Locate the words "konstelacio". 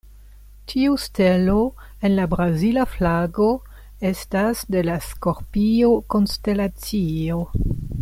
6.17-7.43